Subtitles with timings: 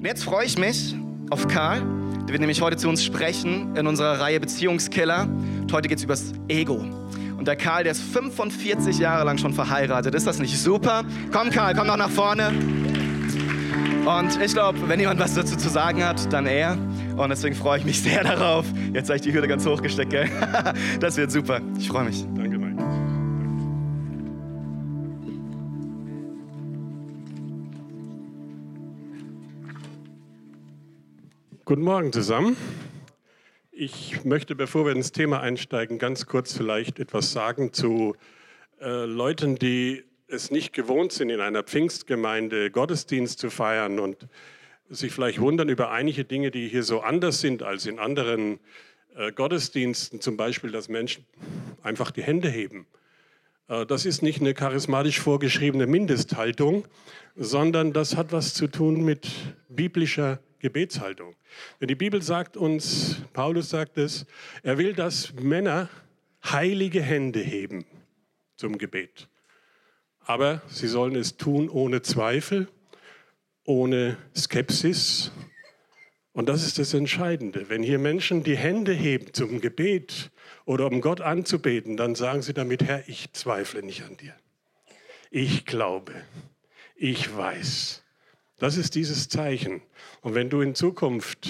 [0.00, 0.96] Und jetzt freue ich mich
[1.28, 1.82] auf Karl.
[2.22, 5.24] Der wird nämlich heute zu uns sprechen in unserer Reihe Beziehungskiller.
[5.24, 6.76] Und heute geht es über das Ego.
[7.36, 10.14] Und der Karl, der ist 45 Jahre lang schon verheiratet.
[10.14, 11.04] Ist das nicht super?
[11.30, 12.50] Komm, Karl, komm doch nach vorne.
[14.06, 16.78] Und ich glaube, wenn jemand was dazu zu sagen hat, dann er.
[17.18, 18.64] Und deswegen freue ich mich sehr darauf.
[18.94, 20.30] Jetzt habe ich die Hürde ganz hochgesteckt, gell?
[20.98, 21.60] Das wird super.
[21.78, 22.24] Ich freue mich.
[31.70, 32.56] Guten Morgen zusammen.
[33.70, 38.16] Ich möchte, bevor wir ins Thema einsteigen, ganz kurz vielleicht etwas sagen zu
[38.80, 44.26] äh, Leuten, die es nicht gewohnt sind, in einer Pfingstgemeinde Gottesdienst zu feiern und
[44.88, 48.58] sich vielleicht wundern über einige Dinge, die hier so anders sind als in anderen
[49.14, 51.24] äh, Gottesdiensten, zum Beispiel, dass Menschen
[51.84, 52.88] einfach die Hände heben.
[53.68, 56.88] Äh, das ist nicht eine charismatisch vorgeschriebene Mindesthaltung,
[57.36, 59.30] sondern das hat was zu tun mit
[59.68, 61.34] biblischer Gebetshaltung.
[61.80, 64.26] Denn die Bibel sagt uns, Paulus sagt es,
[64.62, 65.88] er will, dass Männer
[66.44, 67.84] heilige Hände heben
[68.56, 69.28] zum Gebet.
[70.20, 72.68] Aber sie sollen es tun ohne Zweifel,
[73.64, 75.32] ohne Skepsis.
[76.32, 77.68] Und das ist das Entscheidende.
[77.68, 80.30] Wenn hier Menschen die Hände heben zum Gebet
[80.64, 84.34] oder um Gott anzubeten, dann sagen sie damit, Herr, ich zweifle nicht an dir.
[85.30, 86.12] Ich glaube,
[86.94, 88.02] ich weiß.
[88.60, 89.80] Das ist dieses Zeichen.
[90.20, 91.48] Und wenn du in Zukunft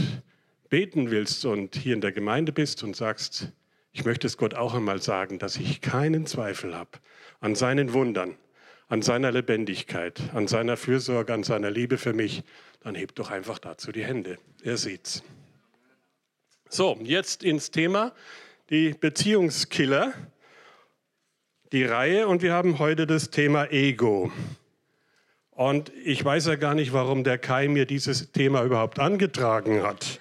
[0.68, 3.50] beten willst und hier in der Gemeinde bist und sagst,
[3.92, 6.90] ich möchte es Gott auch einmal sagen, dass ich keinen Zweifel habe
[7.40, 8.36] an seinen Wundern,
[8.86, 12.44] an seiner Lebendigkeit, an seiner Fürsorge, an seiner Liebe für mich,
[12.78, 14.38] dann hebt doch einfach dazu die Hände.
[14.62, 15.24] Er sieht's.
[16.68, 18.14] So, jetzt ins Thema,
[18.70, 20.14] die Beziehungskiller,
[21.72, 24.30] die Reihe und wir haben heute das Thema Ego.
[25.60, 30.18] Und ich weiß ja gar nicht, warum der Kai mir dieses Thema überhaupt angetragen hat.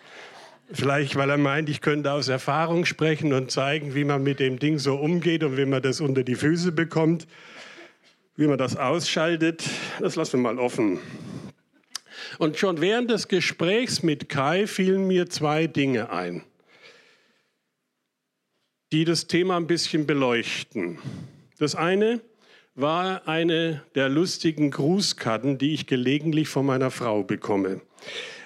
[0.69, 4.59] Vielleicht, weil er meint, ich könnte aus Erfahrung sprechen und zeigen, wie man mit dem
[4.59, 7.25] Ding so umgeht und wie man das unter die Füße bekommt,
[8.35, 9.63] wie man das ausschaltet.
[10.01, 10.99] Das lassen wir mal offen.
[12.37, 16.43] Und schon während des Gesprächs mit Kai fielen mir zwei Dinge ein,
[18.91, 20.97] die das Thema ein bisschen beleuchten.
[21.59, 22.19] Das eine,
[22.75, 27.81] war eine der lustigen Grußkarten, die ich gelegentlich von meiner Frau bekomme.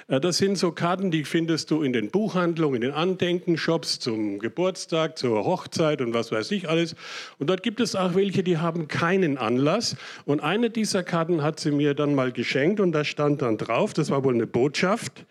[0.08, 4.40] Äh, das sind so Karten, die findest du in den Buchhandlungen, in den Andenkenshops zum
[4.40, 6.96] Geburtstag, zur Hochzeit und was weiß ich alles.
[7.40, 9.96] Und dort gibt es auch welche, die haben keinen Anlass.
[10.26, 13.94] Und eine dieser Karten hat sie mir dann mal geschenkt und da stand dann drauf,
[13.94, 15.26] das war wohl eine Botschaft,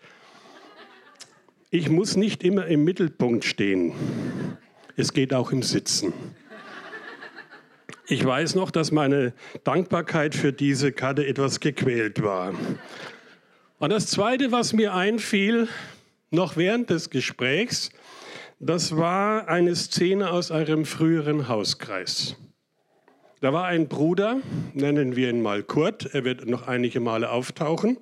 [1.69, 3.93] ich muss nicht immer im Mittelpunkt stehen.
[4.95, 6.13] Es geht auch im Sitzen.
[8.05, 9.33] Ich weiß noch, dass meine
[9.63, 12.53] Dankbarkeit für diese Karte etwas gequält war.
[13.79, 15.69] Und das Zweite, was mir einfiel,
[16.29, 17.91] noch während des Gesprächs,
[18.59, 22.35] das war eine Szene aus einem früheren Hauskreis.
[23.39, 24.41] Da war ein Bruder,
[24.73, 27.97] nennen wir ihn mal Kurt, er wird noch einige Male auftauchen,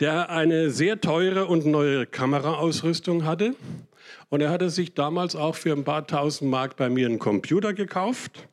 [0.00, 3.54] der eine sehr teure und neue Kameraausrüstung hatte
[4.30, 7.74] und er hatte sich damals auch für ein paar tausend Mark bei mir einen Computer
[7.74, 8.48] gekauft.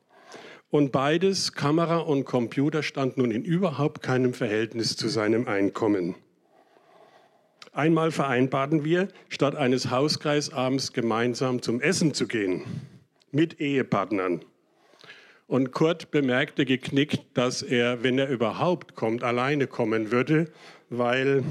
[0.70, 6.14] Und beides, Kamera und Computer, stand nun in überhaupt keinem Verhältnis zu seinem Einkommen.
[7.72, 12.64] Einmal vereinbarten wir, statt eines Hauskreisabends gemeinsam zum Essen zu gehen,
[13.30, 14.44] mit Ehepartnern.
[15.46, 20.50] Und Kurt bemerkte geknickt, dass er, wenn er überhaupt kommt, alleine kommen würde,
[20.90, 21.44] weil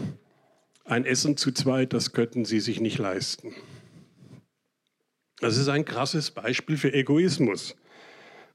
[0.83, 3.55] ein Essen zu zweit, das könnten sie sich nicht leisten.
[5.39, 7.75] Das ist ein krasses Beispiel für Egoismus,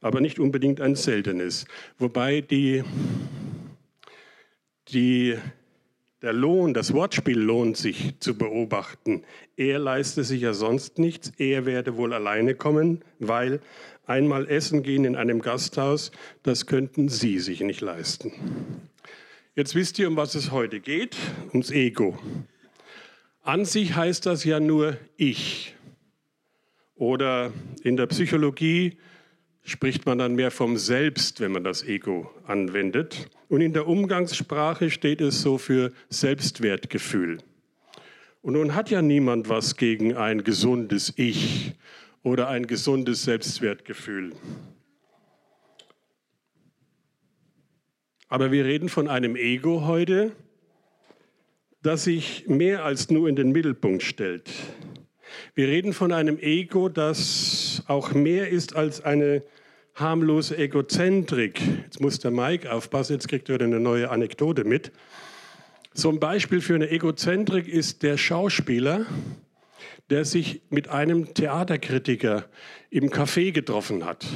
[0.01, 1.67] aber nicht unbedingt ein seltenes.
[1.99, 2.83] Wobei die,
[4.89, 5.39] die,
[6.23, 9.23] der Lohn, das Wortspiel lohnt sich zu beobachten.
[9.57, 13.61] Er leiste sich ja sonst nichts, er werde wohl alleine kommen, weil
[14.05, 16.11] einmal essen gehen in einem Gasthaus,
[16.43, 18.33] das könnten Sie sich nicht leisten.
[19.55, 21.17] Jetzt wisst ihr, um was es heute geht,
[21.53, 22.19] ums Ego.
[23.43, 25.77] An sich heißt das ja nur ich.
[27.03, 27.53] Oder
[27.83, 28.97] in der Psychologie
[29.65, 33.29] spricht man dann mehr vom Selbst, wenn man das Ego anwendet.
[33.49, 37.39] Und in der Umgangssprache steht es so für Selbstwertgefühl.
[38.41, 41.73] Und nun hat ja niemand was gegen ein gesundes Ich
[42.23, 44.35] oder ein gesundes Selbstwertgefühl.
[48.29, 50.31] Aber wir reden von einem Ego heute,
[51.83, 54.49] das sich mehr als nur in den Mittelpunkt stellt.
[55.55, 59.43] Wir reden von einem Ego, das auch mehr ist als eine
[59.95, 61.61] harmlose Egozentrik.
[61.85, 64.93] Jetzt muss der Mike aufpassen, jetzt kriegt er eine neue Anekdote mit.
[66.03, 69.07] Ein Beispiel für eine Egozentrik ist der Schauspieler,
[70.09, 72.47] der sich mit einem Theaterkritiker
[72.91, 74.27] im Café getroffen hat.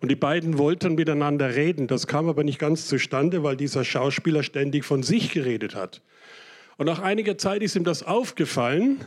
[0.00, 1.86] Und die beiden wollten miteinander reden.
[1.86, 6.02] Das kam aber nicht ganz zustande, weil dieser Schauspieler ständig von sich geredet hat.
[6.78, 9.04] Und nach einiger Zeit ist ihm das aufgefallen.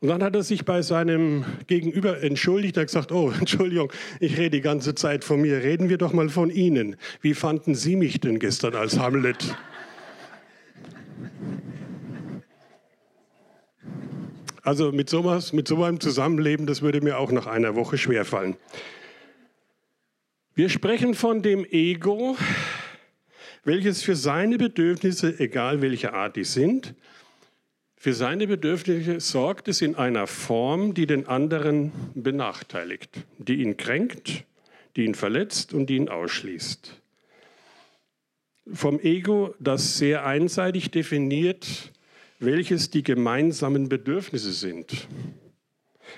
[0.00, 2.76] Und dann hat er sich bei seinem Gegenüber entschuldigt.
[2.76, 5.62] Er hat gesagt, oh, Entschuldigung, ich rede die ganze Zeit von mir.
[5.62, 6.96] Reden wir doch mal von Ihnen.
[7.22, 9.56] Wie fanden Sie mich denn gestern als Hamlet?
[14.62, 18.56] Also mit sowas, mit so einem Zusammenleben, das würde mir auch nach einer Woche schwerfallen.
[20.54, 22.36] Wir sprechen von dem Ego,
[23.62, 26.94] welches für seine Bedürfnisse, egal welcher Art die sind,
[28.06, 34.44] für seine Bedürfnisse sorgt es in einer Form, die den anderen benachteiligt, die ihn kränkt,
[34.94, 37.02] die ihn verletzt und die ihn ausschließt.
[38.72, 41.90] Vom Ego, das sehr einseitig definiert,
[42.38, 45.08] welches die gemeinsamen Bedürfnisse sind.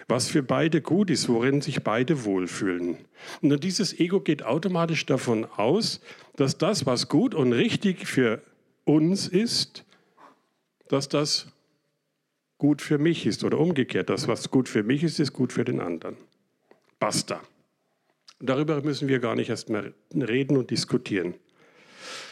[0.09, 2.99] Was für beide gut ist, worin sich beide wohlfühlen.
[3.41, 6.03] Und dieses Ego geht automatisch davon aus,
[6.37, 8.43] dass das, was gut und richtig für
[8.85, 9.87] uns ist,
[10.89, 11.47] dass das
[12.59, 14.11] gut für mich ist oder umgekehrt.
[14.11, 16.17] Das, was gut für mich ist, ist gut für den anderen.
[16.99, 17.41] Basta.
[18.41, 21.35] Darüber müssen wir gar nicht erst mehr reden und diskutieren.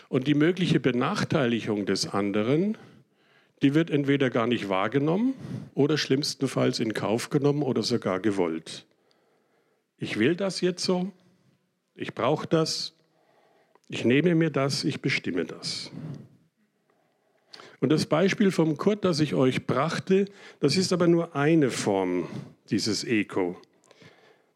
[0.08, 2.76] Und die mögliche Benachteiligung des anderen
[3.62, 5.34] die wird entweder gar nicht wahrgenommen
[5.74, 8.86] oder schlimmstenfalls in Kauf genommen oder sogar gewollt.
[9.98, 11.10] Ich will das jetzt so,
[11.94, 12.94] ich brauche das,
[13.88, 15.90] ich nehme mir das, ich bestimme das.
[17.80, 20.26] Und das Beispiel vom Kurt, das ich euch brachte,
[20.60, 22.26] das ist aber nur eine Form
[22.70, 23.56] dieses Ego.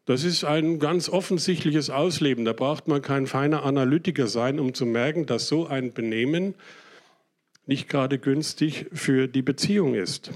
[0.05, 2.43] Das ist ein ganz offensichtliches Ausleben.
[2.43, 6.55] Da braucht man kein feiner Analytiker sein, um zu merken, dass so ein Benehmen
[7.67, 10.31] nicht gerade günstig für die Beziehung ist.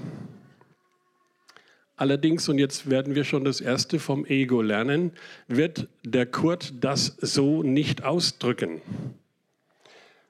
[1.96, 5.12] Allerdings, und jetzt werden wir schon das Erste vom Ego lernen,
[5.48, 8.82] wird der Kurt das so nicht ausdrücken,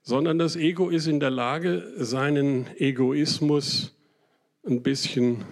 [0.06, 3.92] sondern das Ego ist in der Lage, seinen Egoismus
[4.64, 5.44] ein bisschen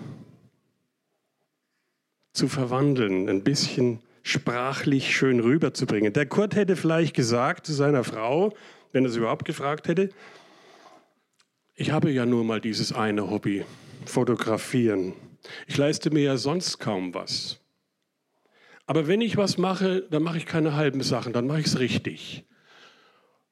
[2.33, 6.12] zu verwandeln, ein bisschen sprachlich schön rüberzubringen.
[6.12, 8.55] Der Kurt hätte vielleicht gesagt zu seiner Frau,
[8.93, 10.11] wenn er es überhaupt gefragt hätte,
[11.75, 13.65] ich habe ja nur mal dieses eine Hobby,
[14.07, 15.15] fotografieren.
[15.67, 17.59] Ich leiste mir ja sonst kaum was.
[18.87, 21.81] Aber wenn ich was mache, dann mache ich keine halben Sachen, dann mache ich es
[21.81, 22.45] richtig.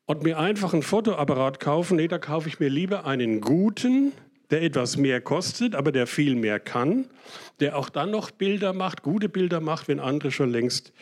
[0.06, 4.12] Und mir einfach einen Fotoapparat kaufen, nee, da kaufe ich mir lieber einen guten,
[4.50, 7.06] der etwas mehr kostet, aber der viel mehr kann,
[7.60, 10.92] der auch dann noch Bilder macht, gute Bilder macht, wenn andere schon längst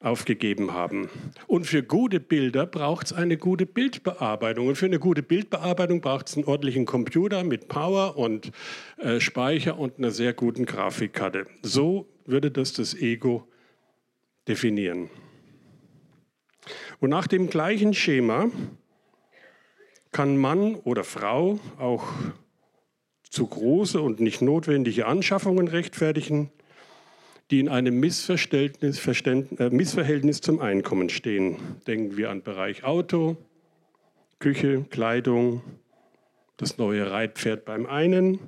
[0.00, 1.08] aufgegeben haben.
[1.46, 4.68] Und für gute Bilder braucht es eine gute Bildbearbeitung.
[4.68, 8.52] Und für eine gute Bildbearbeitung braucht es einen ordentlichen Computer mit Power und
[8.98, 11.46] äh, Speicher und einer sehr guten Grafikkarte.
[11.62, 13.48] So würde das das Ego
[14.46, 15.08] definieren.
[17.00, 18.50] Und nach dem gleichen Schema
[20.12, 22.04] kann Mann oder Frau auch
[23.28, 26.50] zu große und nicht notwendige Anschaffungen rechtfertigen
[27.50, 31.56] die in einem äh, Missverhältnis zum Einkommen stehen.
[31.86, 33.36] Denken wir an Bereich Auto,
[34.38, 35.62] Küche, Kleidung,
[36.56, 38.40] das neue Reitpferd beim einen,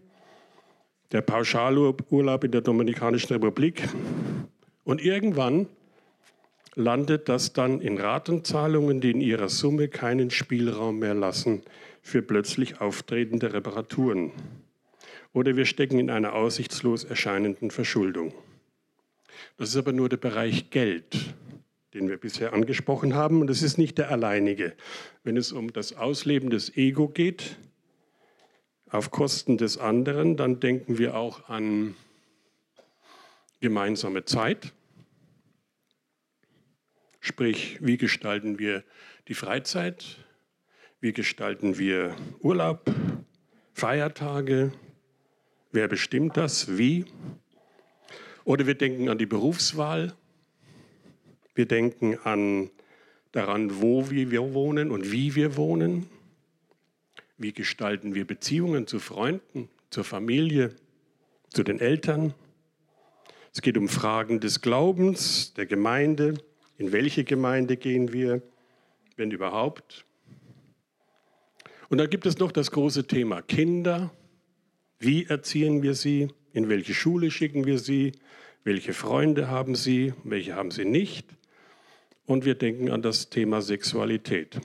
[1.13, 3.89] der Pauschalurlaub in der Dominikanischen Republik.
[4.85, 5.69] Und irgendwann
[6.75, 11.63] landet das dann in Ratenzahlungen, die in ihrer Summe keinen Spielraum mehr lassen
[12.03, 14.33] für plötzlich auftretende Reparaturen.
[15.33, 18.33] Oder wir stecken in einer aussichtslos erscheinenden Verschuldung.
[19.57, 21.35] Das ist aber nur der Bereich Geld,
[21.95, 23.41] den wir bisher angesprochen haben.
[23.41, 24.75] Und das ist nicht der alleinige.
[25.25, 27.57] Wenn es um das Ausleben des Ego geht,
[28.91, 31.95] auf Kosten des anderen, dann denken wir auch an
[33.61, 34.73] gemeinsame Zeit.
[37.21, 38.85] Sprich, wie gestalten wir
[39.29, 40.19] die Freizeit?
[41.01, 42.91] Wie gestalten wir Urlaub,
[43.73, 44.73] Feiertage?
[45.73, 46.79] Wer bestimmt das?
[46.79, 47.05] Wie?
[48.45, 50.15] Oder wir denken an die Berufswahl.
[51.55, 52.71] Wir denken an
[53.33, 56.09] daran, wo wir wohnen und wie wir wohnen.
[57.37, 60.75] Wie gestalten wir Beziehungen zu Freunden, zur Familie,
[61.51, 62.35] zu den Eltern?
[63.53, 66.35] Es geht um Fragen des Glaubens, der Gemeinde.
[66.79, 68.41] In welche Gemeinde gehen wir,
[69.17, 70.07] wenn überhaupt?
[71.91, 74.11] Und da gibt es noch das große Thema Kinder.
[74.99, 76.29] Wie erziehen wir sie?
[76.53, 78.13] In welche Schule schicken wir sie?
[78.65, 80.15] Welche Freunde haben sie?
[80.25, 81.27] Welche haben sie nicht?
[82.25, 84.61] Und wir denken an das Thema Sexualität.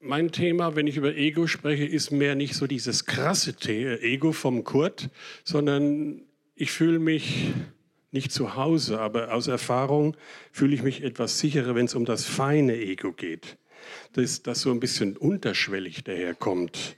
[0.00, 3.54] mein Thema, wenn ich über Ego spreche, ist mehr nicht so dieses krasse
[4.00, 5.10] Ego vom Kurt,
[5.44, 6.22] sondern
[6.54, 7.52] ich fühle mich
[8.10, 10.16] nicht zu Hause, aber aus Erfahrung
[10.52, 13.58] fühle ich mich etwas sicherer, wenn es um das feine Ego geht.
[14.12, 16.96] Das, das so ein bisschen unterschwellig daherkommt,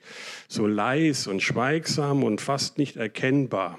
[0.49, 3.79] so leis und schweigsam und fast nicht erkennbar.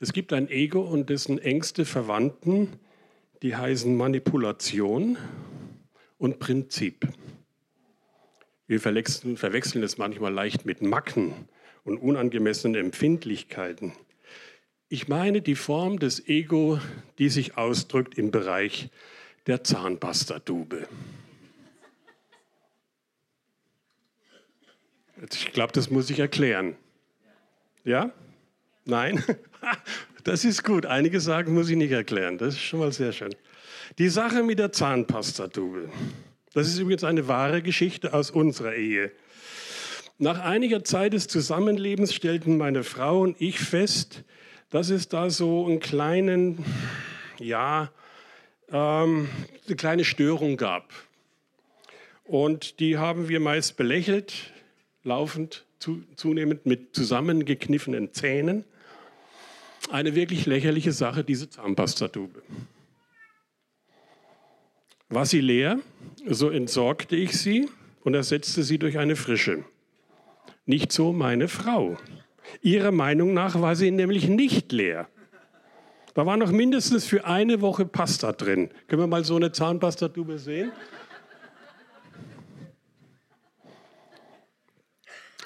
[0.00, 2.68] Es gibt ein Ego und dessen engste Verwandten,
[3.42, 5.18] die heißen Manipulation
[6.18, 7.08] und Prinzip.
[8.66, 11.48] Wir verwechseln es manchmal leicht mit Macken
[11.84, 13.92] und unangemessenen Empfindlichkeiten.
[14.90, 16.80] Ich meine die Form des Ego,
[17.18, 18.88] die sich ausdrückt im Bereich
[19.46, 20.88] der Zahnpastatube.
[25.30, 26.76] Ich glaube, das muss ich erklären.
[27.84, 28.12] Ja?
[28.84, 29.24] Nein?
[30.24, 30.84] Das ist gut.
[30.84, 32.36] Einige sagen, muss ich nicht erklären.
[32.36, 33.34] Das ist schon mal sehr schön.
[33.96, 35.88] Die Sache mit der Zahnpastatube.
[36.52, 39.10] Das ist übrigens eine wahre Geschichte aus unserer Ehe.
[40.18, 44.22] Nach einiger Zeit des Zusammenlebens stellten meine Frau und ich fest,
[44.70, 46.64] dass es da so einen kleinen,
[47.38, 47.90] ja,
[48.70, 49.28] ähm,
[49.66, 50.92] eine kleine Störung gab.
[52.24, 54.52] Und die haben wir meist belächelt,
[55.02, 58.64] laufend, zu, zunehmend mit zusammengekniffenen Zähnen.
[59.90, 62.42] Eine wirklich lächerliche Sache, diese Zahnpastatube.
[65.08, 65.78] War sie leer,
[66.26, 67.68] so entsorgte ich sie
[68.02, 69.64] und ersetzte sie durch eine frische.
[70.66, 71.96] Nicht so meine Frau.
[72.62, 75.08] Ihrer Meinung nach war sie nämlich nicht leer.
[76.14, 78.70] Da war noch mindestens für eine Woche Pasta drin.
[78.86, 80.72] Können wir mal so eine Zahnpastatube sehen?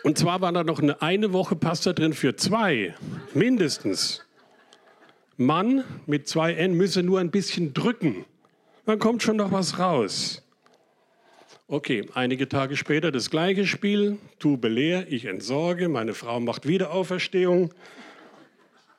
[0.03, 2.95] Und zwar war da noch eine, eine Woche Pasta drin für zwei,
[3.35, 4.25] mindestens.
[5.37, 8.25] Mann mit zwei N müsse nur ein bisschen drücken
[8.85, 10.43] dann kommt schon noch was raus.
[11.73, 16.93] Okay, einige Tage später das gleiche Spiel, Tube leer, ich entsorge, meine Frau macht wieder
[16.93, 17.73] Auferstehung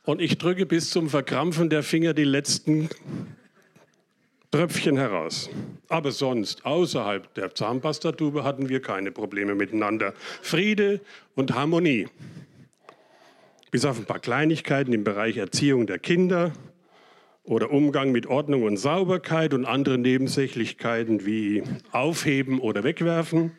[0.05, 2.89] und ich drücke bis zum Verkrampfen der Finger die letzten
[4.49, 5.51] Tröpfchen heraus.
[5.87, 10.15] Aber sonst, außerhalb der Zahnpastatube hatten wir keine Probleme miteinander.
[10.41, 10.99] Friede
[11.35, 12.07] und Harmonie.
[13.69, 16.51] Bis auf ein paar Kleinigkeiten im Bereich Erziehung der Kinder,
[17.43, 23.51] oder Umgang mit Ordnung und Sauberkeit und andere Nebensächlichkeiten wie Aufheben oder Wegwerfen.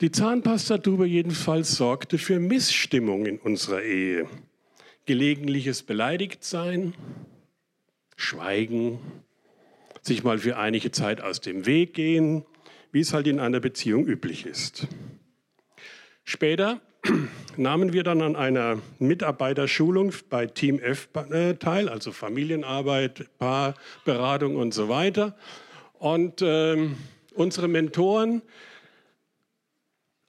[0.00, 4.26] Die Zahnpastatube jedenfalls sorgte für Missstimmung in unserer Ehe.
[5.06, 6.94] Gelegentliches Beleidigtsein,
[8.16, 8.98] Schweigen,
[10.02, 12.44] sich mal für einige Zeit aus dem Weg gehen,
[12.92, 14.88] wie es halt in einer Beziehung üblich ist.
[16.22, 16.80] Später
[17.56, 24.74] nahmen wir dann an einer Mitarbeiterschulung bei Team F äh, teil, also Familienarbeit, Paarberatung und
[24.74, 25.36] so weiter.
[25.98, 26.88] Und äh,
[27.34, 28.42] unsere Mentoren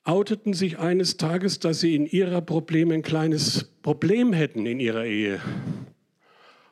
[0.04, 5.06] outeten sich eines Tages, dass sie in ihrer Probleme ein kleines Problem hätten in ihrer
[5.06, 5.42] Ehe.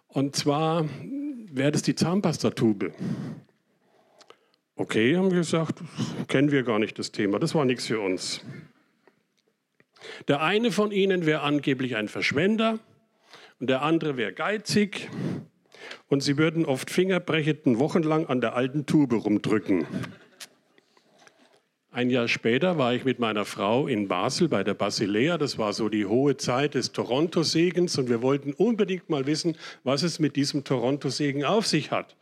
[0.08, 0.86] Und zwar
[1.52, 2.94] wäre das die Zahnpastatube.
[4.76, 5.80] Okay, haben wir gesagt,
[6.28, 8.42] kennen wir gar nicht das Thema, das war nichts für uns.
[10.28, 12.80] Der eine von ihnen wäre angeblich ein Verschwender
[13.60, 15.10] und der andere wäre geizig
[16.08, 19.88] und sie würden oft fingerbrechenden wochenlang an der alten Tube rumdrücken.
[21.92, 25.38] Ein Jahr später war ich mit meiner Frau in Basel bei der Basilea.
[25.38, 30.02] Das war so die hohe Zeit des Toronto-Segens und wir wollten unbedingt mal wissen, was
[30.02, 32.16] es mit diesem Toronto-Segen auf sich hat.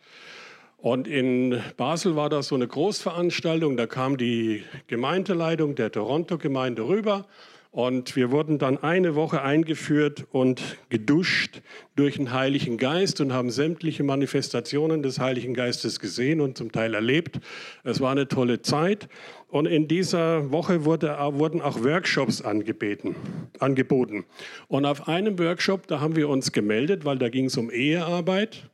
[0.76, 3.78] Und in Basel war das so eine Großveranstaltung.
[3.78, 7.26] Da kam die Gemeindeleitung der Toronto-Gemeinde rüber
[7.72, 11.62] und wir wurden dann eine Woche eingeführt und geduscht
[11.96, 16.94] durch den Heiligen Geist und haben sämtliche Manifestationen des Heiligen Geistes gesehen und zum Teil
[16.94, 17.40] erlebt.
[17.86, 19.08] Es war eine tolle Zeit.
[19.48, 23.16] Und in dieser Woche wurde, wurden auch Workshops angebeten,
[23.60, 24.26] angeboten.
[24.68, 28.70] Und auf einem Workshop, da haben wir uns gemeldet, weil da ging es um Ehearbeit.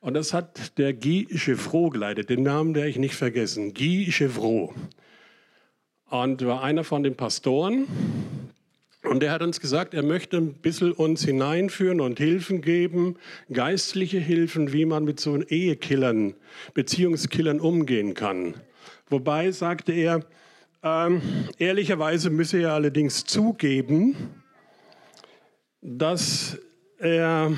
[0.00, 3.74] Und das hat der Guy Chevreau geleitet, den Namen werde ich nicht vergessen.
[3.74, 4.72] Guy Chevreau
[6.12, 7.86] und war einer von den Pastoren.
[9.02, 13.16] Und er hat uns gesagt, er möchte ein bisschen uns hineinführen und Hilfen geben,
[13.50, 16.34] geistliche Hilfen, wie man mit so Ehekillern,
[16.74, 18.54] Beziehungskillern umgehen kann.
[19.08, 20.20] Wobei, sagte er,
[20.82, 21.22] ähm,
[21.58, 24.14] ehrlicherweise müsse er allerdings zugeben,
[25.80, 26.58] dass
[26.98, 27.52] er,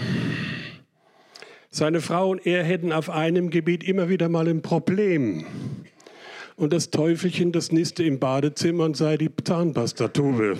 [1.70, 5.44] seine Frau und er hätten auf einem Gebiet immer wieder mal ein Problem
[6.56, 10.58] und das Teufelchen, das niste im Badezimmer und sei die Zahnpastatube.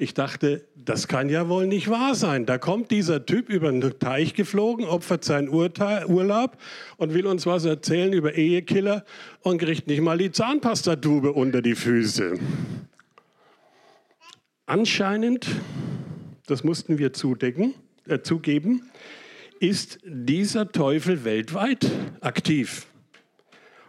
[0.00, 2.46] Ich dachte, das kann ja wohl nicht wahr sein.
[2.46, 6.56] Da kommt dieser Typ über den Teich geflogen, opfert seinen Urteil, Urlaub
[6.96, 9.04] und will uns was erzählen über Ehekiller
[9.42, 12.38] und kriegt nicht mal die Zahnpastatube unter die Füße.
[14.66, 15.48] Anscheinend,
[16.46, 17.74] das mussten wir zudecken,
[18.06, 18.90] äh, zugeben,
[19.60, 22.87] ist dieser Teufel weltweit aktiv.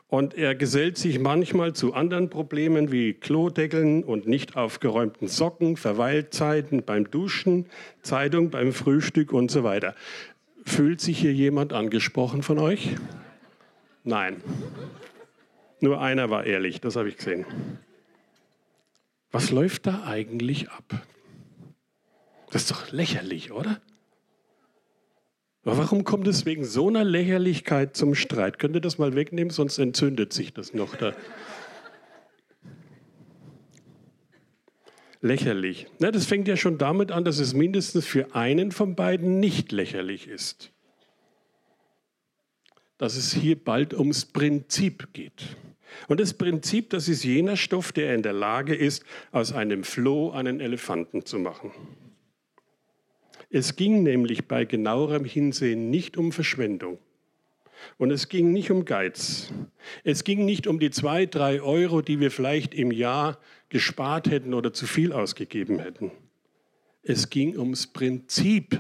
[0.10, 6.84] Und er gesellt sich manchmal zu anderen Problemen wie Klodeckeln und nicht aufgeräumten Socken, Verweilzeiten
[6.84, 7.68] beim Duschen,
[8.02, 9.96] Zeitung beim Frühstück und so weiter.
[10.66, 12.96] Fühlt sich hier jemand angesprochen von euch?
[14.04, 14.42] Nein.
[15.80, 17.46] Nur einer war ehrlich, das habe ich gesehen.
[19.32, 21.06] Was läuft da eigentlich ab?
[22.52, 23.80] Das ist doch lächerlich, oder?
[25.70, 28.58] Aber warum kommt es wegen so einer Lächerlichkeit zum Streit?
[28.58, 31.14] Könnt ihr das mal wegnehmen, sonst entzündet sich das noch da.
[35.22, 35.88] lächerlich.
[36.00, 39.72] Na, das fängt ja schon damit an, dass es mindestens für einen von beiden nicht
[39.72, 40.72] lächerlich ist.
[42.98, 45.58] Dass es hier bald ums Prinzip geht.
[46.08, 50.32] Und das Prinzip, das ist jener Stoff, der in der Lage ist, aus einem Floh
[50.32, 51.72] einen Elefanten zu machen.
[53.50, 57.00] Es ging nämlich bei genauerem Hinsehen nicht um Verschwendung.
[57.98, 59.52] Und es ging nicht um Geiz.
[60.04, 63.40] Es ging nicht um die zwei, drei Euro, die wir vielleicht im Jahr
[63.70, 66.12] gespart hätten oder zu viel ausgegeben hätten.
[67.02, 68.80] Es ging ums Prinzip.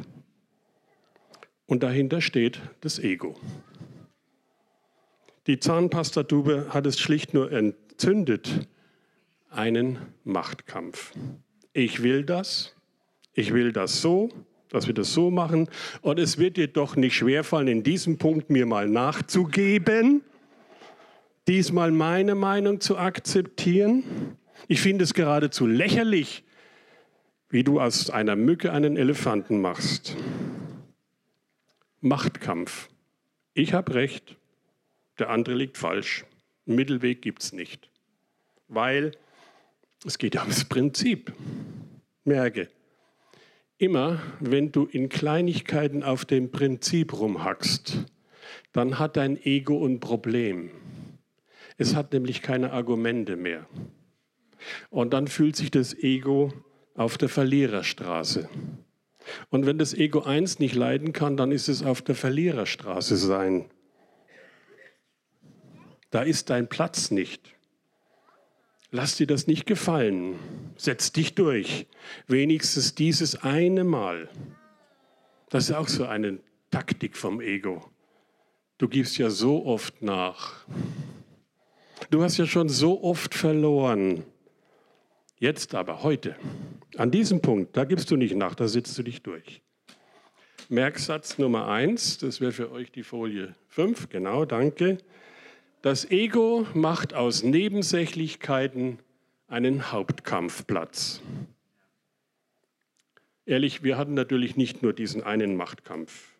[1.65, 3.39] Und dahinter steht das Ego.
[5.47, 8.67] Die Zahnpastatube hat es schlicht nur entzündet.
[9.49, 11.13] Einen Machtkampf.
[11.73, 12.75] Ich will das,
[13.33, 14.29] ich will das so,
[14.69, 15.67] dass wir das so machen.
[16.01, 20.21] Und es wird dir doch nicht schwerfallen, in diesem Punkt mir mal nachzugeben,
[21.47, 24.03] diesmal meine Meinung zu akzeptieren.
[24.67, 26.43] Ich finde es geradezu lächerlich,
[27.49, 30.15] wie du aus einer Mücke einen Elefanten machst.
[32.01, 32.89] Machtkampf.
[33.53, 34.37] Ich habe recht,
[35.17, 36.25] der andere liegt falsch.
[36.67, 37.89] Einen Mittelweg gibt es nicht.
[38.67, 39.11] Weil
[40.05, 41.33] es geht ja ums Prinzip.
[42.23, 42.69] Merke,
[43.79, 48.05] Immer wenn du in Kleinigkeiten auf dem Prinzip rumhackst,
[48.73, 50.69] dann hat dein Ego ein Problem.
[51.77, 53.65] Es hat nämlich keine Argumente mehr.
[54.89, 56.51] Und dann fühlt sich das Ego
[56.93, 58.49] auf der Verliererstraße.
[59.49, 63.69] Und wenn das Ego eins nicht leiden kann, dann ist es auf der Verliererstraße sein.
[66.09, 67.55] Da ist dein Platz nicht.
[68.91, 70.39] Lass dir das nicht gefallen.
[70.75, 71.85] Setz dich durch.
[72.27, 74.29] Wenigstens dieses eine Mal.
[75.49, 76.39] Das ist auch so eine
[76.71, 77.89] Taktik vom Ego.
[78.79, 80.65] Du gibst ja so oft nach.
[82.09, 84.23] Du hast ja schon so oft verloren.
[85.37, 86.35] Jetzt aber, heute,
[86.97, 89.61] an diesem Punkt, da gibst du nicht nach, da sitzt du dich durch.
[90.67, 94.97] Merksatz Nummer eins, das wäre für euch die Folie 5, genau, danke.
[95.81, 98.99] Das Ego macht aus Nebensächlichkeiten
[99.47, 101.21] einen Hauptkampfplatz.
[103.45, 106.33] Ehrlich, wir hatten natürlich nicht nur diesen einen Machtkampf.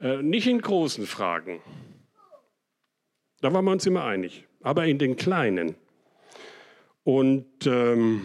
[0.00, 1.60] Äh, nicht in großen Fragen.
[3.40, 4.44] Da waren wir uns immer einig.
[4.60, 5.76] Aber in den kleinen.
[7.04, 8.22] Und ähm,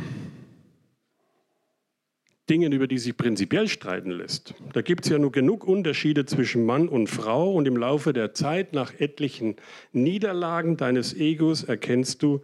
[2.49, 4.55] Dingen, über die sich prinzipiell streiten lässt.
[4.73, 8.33] Da gibt es ja nur genug Unterschiede zwischen Mann und Frau und im Laufe der
[8.33, 9.55] Zeit, nach etlichen
[9.91, 12.41] Niederlagen deines Egos, erkennst du,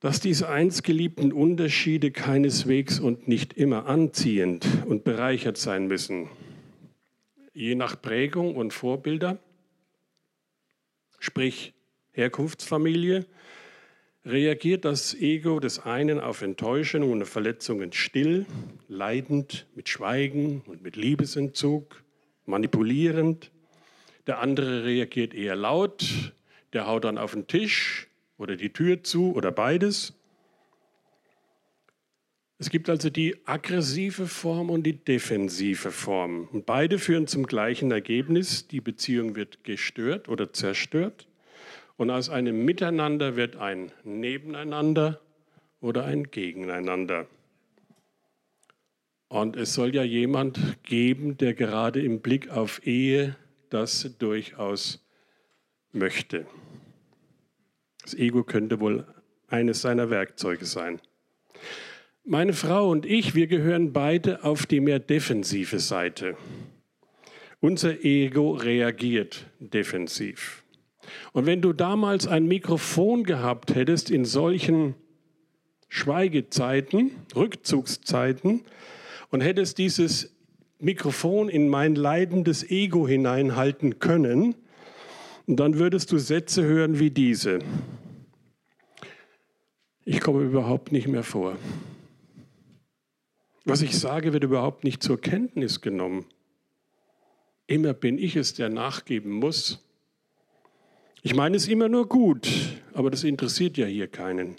[0.00, 6.28] dass diese einst geliebten Unterschiede keineswegs und nicht immer anziehend und bereichert sein müssen.
[7.54, 9.38] Je nach Prägung und Vorbilder,
[11.18, 11.72] sprich
[12.12, 13.24] Herkunftsfamilie,
[14.26, 18.44] reagiert das Ego des einen auf Enttäuschungen und Verletzungen still,
[18.88, 22.02] leidend, mit Schweigen und mit Liebesentzug,
[22.44, 23.52] manipulierend.
[24.26, 26.32] Der andere reagiert eher laut,
[26.72, 30.12] der haut dann auf den Tisch oder die Tür zu oder beides.
[32.58, 36.48] Es gibt also die aggressive Form und die defensive Form.
[36.52, 38.66] Und beide führen zum gleichen Ergebnis.
[38.66, 41.28] Die Beziehung wird gestört oder zerstört.
[41.96, 45.20] Und aus einem Miteinander wird ein Nebeneinander
[45.80, 47.26] oder ein Gegeneinander.
[49.28, 53.36] Und es soll ja jemand geben, der gerade im Blick auf Ehe
[53.70, 55.04] das durchaus
[55.92, 56.46] möchte.
[58.02, 59.04] Das Ego könnte wohl
[59.48, 61.00] eines seiner Werkzeuge sein.
[62.24, 66.36] Meine Frau und ich, wir gehören beide auf die mehr defensive Seite.
[67.60, 70.62] Unser Ego reagiert defensiv.
[71.32, 74.94] Und wenn du damals ein Mikrofon gehabt hättest in solchen
[75.88, 78.62] Schweigezeiten, Rückzugszeiten
[79.30, 80.34] und hättest dieses
[80.78, 84.54] Mikrofon in mein leidendes Ego hineinhalten können,
[85.46, 87.60] dann würdest du Sätze hören wie diese.
[90.04, 91.56] Ich komme überhaupt nicht mehr vor.
[93.64, 96.26] Was ich sage, wird überhaupt nicht zur Kenntnis genommen.
[97.66, 99.84] Immer bin ich es, der nachgeben muss.
[101.22, 102.48] Ich meine es immer nur gut,
[102.92, 104.56] aber das interessiert ja hier keinen.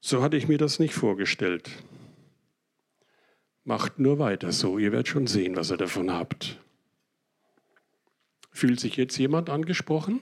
[0.00, 1.70] So hatte ich mir das nicht vorgestellt.
[3.64, 6.58] Macht nur weiter so, ihr werdet schon sehen, was ihr davon habt.
[8.50, 10.20] Fühlt sich jetzt jemand angesprochen?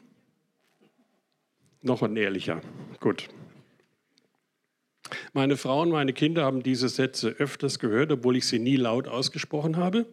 [1.83, 2.63] Noch ein ehrlicher.
[3.01, 3.29] Gut.
[5.33, 9.09] Meine Frau und meine Kinder haben diese Sätze öfters gehört, obwohl ich sie nie laut
[9.09, 10.07] ausgesprochen habe.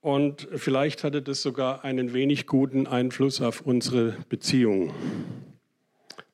[0.00, 4.94] Und vielleicht hatte das sogar einen wenig guten Einfluss auf unsere Beziehung.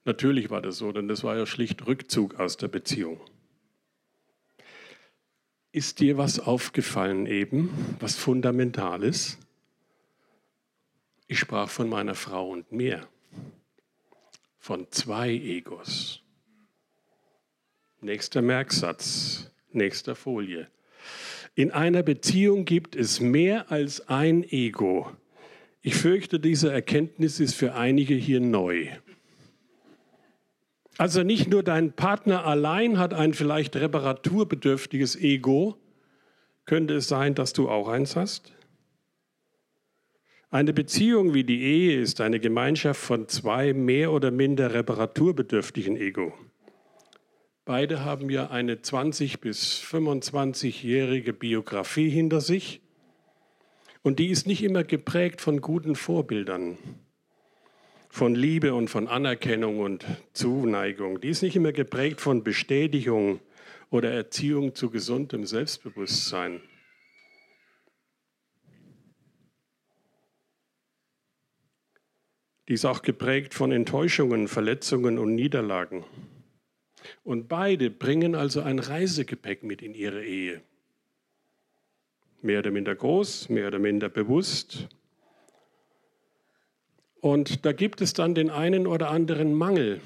[0.05, 3.21] Natürlich war das so, denn das war ja schlicht Rückzug aus der Beziehung.
[5.73, 9.37] Ist dir was aufgefallen eben, was Fundamentales?
[11.27, 13.09] Ich sprach von meiner Frau und mir,
[14.59, 16.23] von zwei Egos.
[18.01, 20.69] Nächster Merksatz, nächster Folie.
[21.57, 25.11] In einer Beziehung gibt es mehr als ein Ego.
[25.81, 28.88] Ich fürchte, diese Erkenntnis ist für einige hier neu.
[30.99, 35.79] Also nicht nur dein Partner allein hat ein vielleicht reparaturbedürftiges Ego,
[36.66, 38.53] könnte es sein, dass du auch eins hast?
[40.51, 46.35] Eine Beziehung wie die Ehe ist eine Gemeinschaft von zwei mehr oder minder reparaturbedürftigen Ego.
[47.67, 52.81] Beide haben ja eine 20 bis 25-jährige Biografie hinter sich
[54.03, 56.79] und die ist nicht immer geprägt von guten Vorbildern,
[58.09, 61.21] von Liebe und von Anerkennung und Zuneigung.
[61.21, 63.41] Die ist nicht immer geprägt von Bestätigung
[63.91, 66.61] oder Erziehung zu gesundem Selbstbewusstsein.
[72.69, 76.05] Die ist auch geprägt von Enttäuschungen, Verletzungen und Niederlagen.
[77.25, 80.62] Und beide bringen also ein Reisegepäck mit in ihre Ehe.
[82.42, 84.88] Mehr oder minder groß, mehr oder minder bewusst.
[87.21, 90.01] Und da gibt es dann den einen oder anderen Mangel,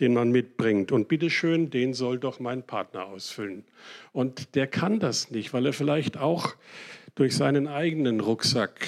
[0.00, 0.92] den man mitbringt.
[0.92, 3.64] Und bitteschön, den soll doch mein Partner ausfüllen.
[4.12, 6.54] Und der kann das nicht, weil er vielleicht auch
[7.14, 8.86] durch seinen eigenen Rucksack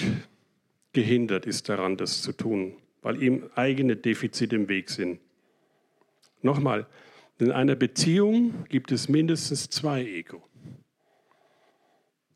[0.92, 5.20] gehindert ist daran, das zu tun, weil ihm eigene Defizite im Weg sind.
[6.42, 6.86] Nochmal,
[7.42, 10.42] in einer Beziehung gibt es mindestens zwei Ego.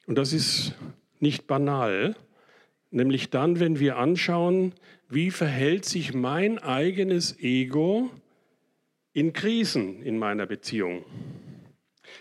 [0.07, 0.75] Und das ist
[1.21, 2.17] nicht banal,
[2.91, 4.75] nämlich dann, wenn wir anschauen,
[5.09, 8.11] wie verhält sich mein eigenes Ego
[9.13, 11.05] in Krisen in meiner Beziehung.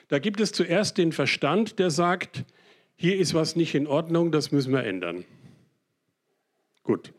[0.07, 2.45] Da gibt es zuerst den Verstand, der sagt,
[2.95, 5.25] hier ist was nicht in Ordnung, das müssen wir ändern.
[6.83, 7.13] Gut.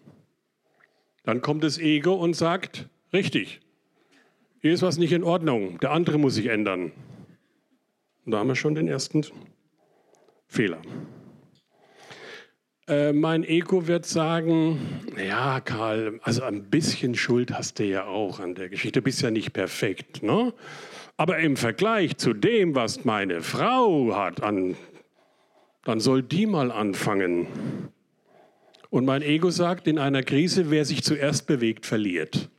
[1.25, 3.61] Dann kommt das Ego und sagt, richtig,
[4.67, 6.91] hier ist was nicht in Ordnung, der andere muss sich ändern.
[8.25, 9.25] Und da haben wir schon den ersten
[10.49, 10.83] Fehler.
[12.89, 18.41] Äh, mein Ego wird sagen, ja Karl, also ein bisschen Schuld hast du ja auch
[18.41, 20.25] an der Geschichte, du bist ja nicht perfekt.
[20.25, 20.53] Ne?
[21.17, 24.75] Aber im Vergleich zu dem, was meine Frau hat, an,
[25.85, 27.47] dann soll die mal anfangen.
[28.91, 32.51] Und mein Ego sagt in einer Krise, wer sich zuerst bewegt, verliert.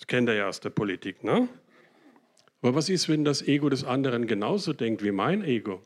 [0.00, 1.46] Das kennt ihr ja aus der Politik, ne?
[2.62, 5.84] Aber was ist, wenn das Ego des anderen genauso denkt wie mein Ego?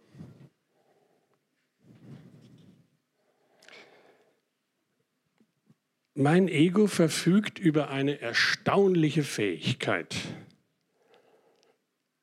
[6.14, 10.14] Mein Ego verfügt über eine erstaunliche Fähigkeit.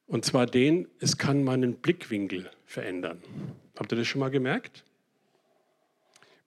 [0.08, 3.22] Und zwar den, es kann meinen Blickwinkel verändern.
[3.76, 4.86] Habt ihr das schon mal gemerkt?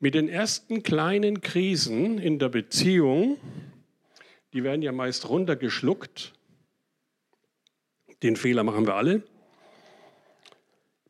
[0.00, 3.37] Mit den ersten kleinen Krisen in der Beziehung
[4.55, 6.33] die werden ja meist runtergeschluckt.
[8.23, 9.23] Den Fehler machen wir alle.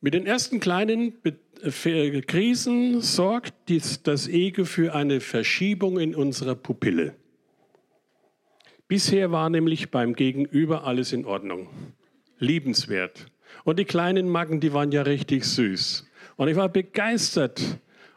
[0.01, 1.15] Mit den ersten kleinen
[1.63, 3.55] äh, Krisen sorgt
[4.05, 7.15] das Ego für eine Verschiebung in unserer Pupille.
[8.89, 11.69] Bisher war nämlich beim Gegenüber alles in Ordnung,
[12.39, 13.27] liebenswert.
[13.65, 16.07] Und die kleinen Macken, die waren ja richtig süß.
[16.37, 17.63] Und ich war begeistert.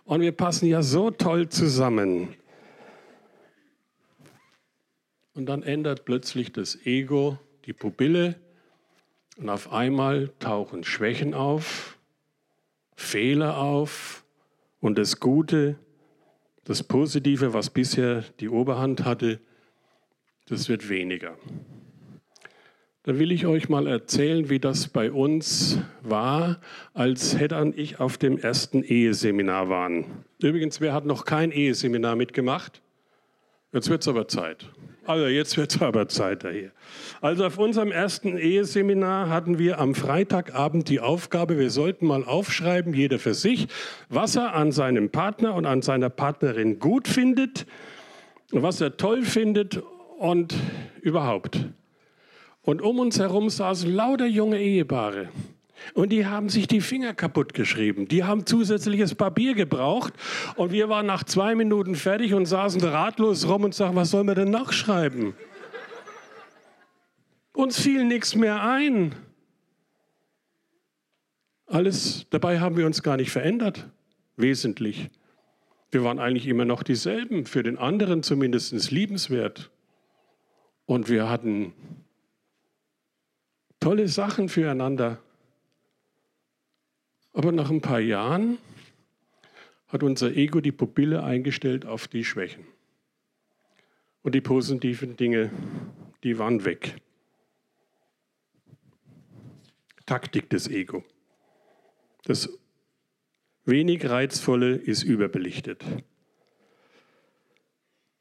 [0.06, 2.30] Und wir passen ja so toll zusammen.
[5.38, 8.38] Und dann ändert plötzlich das Ego die Pupille
[9.38, 12.00] und auf einmal tauchen Schwächen auf,
[12.96, 14.26] Fehler auf
[14.80, 15.78] und das Gute,
[16.64, 19.40] das Positive, was bisher die Oberhand hatte,
[20.48, 21.38] das wird weniger.
[23.04, 26.60] Da will ich euch mal erzählen, wie das bei uns war,
[26.96, 30.26] als Hedda und ich auf dem ersten Eheseminar waren.
[30.42, 32.82] Übrigens, wer hat noch kein Eheseminar mitgemacht?
[33.72, 34.68] Jetzt wird es aber Zeit.
[35.08, 36.72] Also jetzt wird es aber Zeit daher.
[37.22, 42.94] Also auf unserem ersten Eheseminar hatten wir am Freitagabend die Aufgabe, wir sollten mal aufschreiben,
[42.94, 43.70] jeder für sich,
[44.10, 47.66] was er an seinem Partner und an seiner Partnerin gut findet,
[48.52, 49.82] was er toll findet
[50.18, 50.56] und
[51.02, 51.58] überhaupt.
[52.64, 55.30] Und um uns herum saßen lauter junge Ehepaare.
[55.94, 58.08] Und die haben sich die Finger kaputt geschrieben.
[58.08, 60.14] Die haben zusätzliches Papier gebraucht.
[60.56, 64.28] Und wir waren nach zwei Minuten fertig und saßen ratlos rum und sagten, was sollen
[64.28, 65.34] wir denn nachschreiben?
[67.54, 69.16] Uns fiel nichts mehr ein.
[71.66, 73.90] Alles, dabei haben wir uns gar nicht verändert,
[74.38, 75.10] wesentlich.
[75.92, 79.70] Wir waren eigentlich immer noch dieselben, für den anderen zumindest liebenswert.
[80.86, 81.74] Und wir hatten
[83.80, 85.20] tolle Sachen füreinander.
[87.38, 88.58] Aber nach ein paar Jahren
[89.90, 92.66] hat unser Ego die Pupille eingestellt auf die Schwächen.
[94.24, 95.52] Und die positiven Dinge,
[96.24, 96.96] die waren weg.
[100.08, 101.04] Taktik des Ego.
[102.24, 102.50] Das
[103.66, 105.86] wenig Reizvolle ist überbelichtet.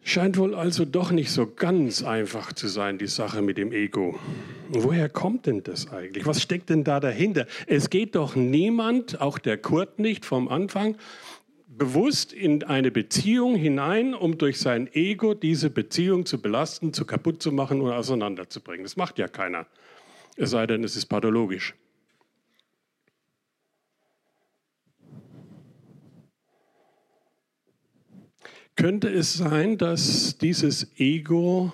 [0.09, 4.17] Scheint wohl also doch nicht so ganz einfach zu sein, die Sache mit dem Ego.
[4.69, 6.25] Woher kommt denn das eigentlich?
[6.25, 7.49] Was steckt denn da dahinter?
[7.67, 10.97] Es geht doch niemand, auch der Kurt nicht vom Anfang,
[11.67, 17.43] bewusst in eine Beziehung hinein, um durch sein Ego diese Beziehung zu belasten, zu kaputt
[17.43, 18.85] zu machen und auseinanderzubringen.
[18.85, 19.67] Das macht ja keiner.
[20.37, 21.75] Es sei denn, es ist pathologisch.
[28.77, 31.73] Könnte es sein, dass dieses Ego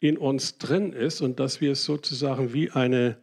[0.00, 3.16] in uns drin ist und dass wir es sozusagen wie eine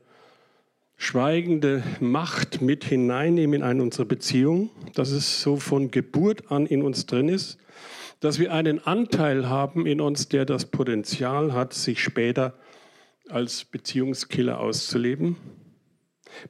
[0.98, 7.06] schweigende Macht mit hineinnehmen in unsere Beziehung, dass es so von Geburt an in uns
[7.06, 7.60] drin ist,
[8.20, 12.56] dass wir einen Anteil haben in uns, der das Potenzial hat, sich später
[13.30, 15.36] als Beziehungskiller auszuleben?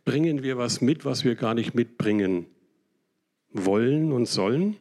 [0.06, 2.46] Bringen wir was mit, was wir gar nicht mitbringen
[3.52, 4.78] wollen und sollen?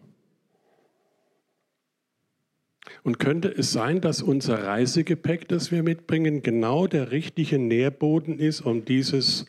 [3.02, 8.60] Und könnte es sein, dass unser Reisegepäck, das wir mitbringen, genau der richtige Nährboden ist,
[8.60, 9.46] um dieses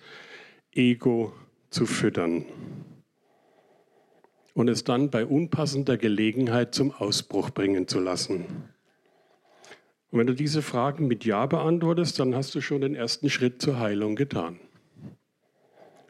[0.74, 1.34] Ego
[1.70, 2.46] zu füttern
[4.54, 8.46] und es dann bei unpassender Gelegenheit zum Ausbruch bringen zu lassen?
[10.12, 13.62] Und wenn du diese Fragen mit Ja beantwortest, dann hast du schon den ersten Schritt
[13.62, 14.60] zur Heilung getan.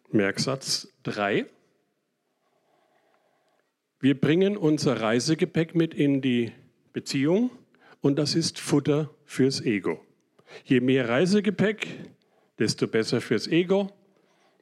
[0.09, 1.45] Merksatz 3.
[3.99, 6.51] Wir bringen unser Reisegepäck mit in die
[6.93, 7.51] Beziehung
[8.01, 9.99] und das ist Futter fürs Ego.
[10.65, 11.87] Je mehr Reisegepäck,
[12.59, 13.89] desto besser fürs Ego,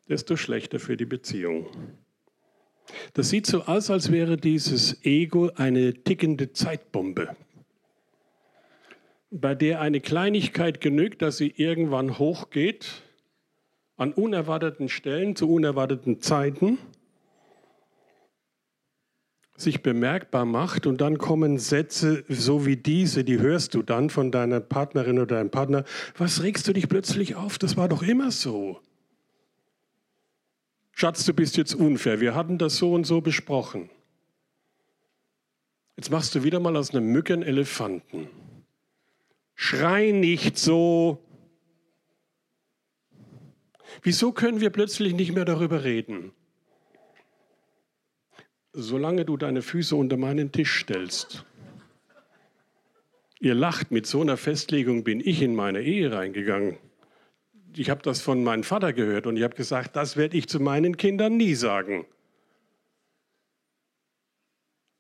[0.08, 1.68] desto schlechter für die Beziehung.
[3.14, 7.36] Das sieht so aus, als wäre dieses Ego eine tickende Zeitbombe,
[9.32, 13.04] bei der eine Kleinigkeit genügt, dass sie irgendwann hochgeht,
[13.96, 16.80] an unerwarteten Stellen, zu unerwarteten Zeiten
[19.62, 24.32] sich bemerkbar macht und dann kommen Sätze so wie diese, die hörst du dann von
[24.32, 25.84] deiner Partnerin oder deinem Partner.
[26.18, 27.58] Was regst du dich plötzlich auf?
[27.58, 28.80] Das war doch immer so.
[30.92, 32.20] Schatz, du bist jetzt unfair.
[32.20, 33.90] Wir hatten das so und so besprochen.
[35.96, 38.28] Jetzt machst du wieder mal aus einem Mücken Elefanten.
[39.56, 41.24] Schrei nicht so.
[44.02, 46.32] Wieso können wir plötzlich nicht mehr darüber reden?
[48.74, 51.46] Solange du deine Füße unter meinen Tisch stellst.
[53.40, 56.78] Ihr lacht, mit so einer Festlegung bin ich in meine Ehe reingegangen.
[57.76, 60.60] Ich habe das von meinem Vater gehört und ich habe gesagt, das werde ich zu
[60.60, 62.06] meinen Kindern nie sagen.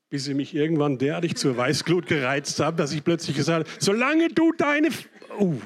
[0.10, 4.29] Bis sie mich irgendwann derartig zur Weißglut gereizt haben, dass ich plötzlich gesagt habe, solange
[4.29, 4.88] du deine...
[4.88, 5.60] F uh.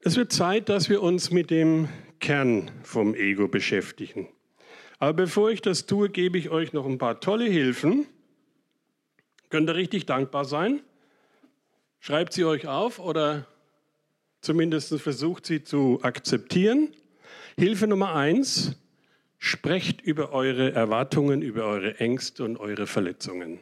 [0.00, 1.88] Es wird Zeit, dass wir uns mit dem
[2.20, 4.28] Kern vom Ego beschäftigen.
[5.00, 8.06] Aber bevor ich das tue, gebe ich euch noch ein paar tolle Hilfen.
[9.50, 10.80] Könnt ihr richtig dankbar sein?
[11.98, 13.46] Schreibt sie euch auf oder
[14.40, 16.94] zumindest versucht sie zu akzeptieren.
[17.56, 18.76] Hilfe Nummer eins,
[19.36, 23.58] sprecht über eure Erwartungen, über eure Ängste und eure Verletzungen.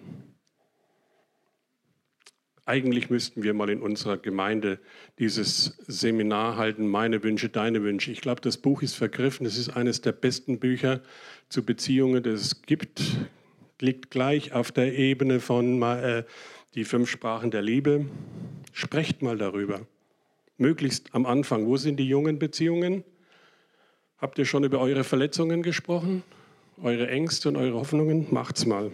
[2.69, 4.81] Eigentlich müssten wir mal in unserer Gemeinde
[5.21, 8.11] dieses Seminar halten, meine Wünsche, deine Wünsche.
[8.11, 9.47] Ich glaube, das Buch ist vergriffen.
[9.47, 11.01] Es ist eines der besten Bücher
[11.49, 13.01] zu Beziehungen, das es gibt.
[13.81, 16.25] liegt gleich auf der Ebene von äh,
[16.75, 18.07] die fünf Sprachen der Liebe.
[18.73, 19.87] Sprecht mal darüber.
[20.59, 21.67] Möglichst am Anfang.
[21.67, 23.05] Wo sind die jungen Beziehungen?
[24.19, 26.25] Habt ihr schon über eure Verletzungen gesprochen?
[26.83, 28.27] Eure Ängste und eure Hoffnungen?
[28.31, 28.91] Macht's mal.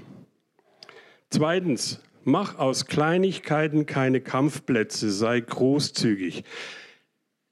[1.31, 6.45] Zweitens, mach aus Kleinigkeiten keine Kampfplätze, sei großzügig.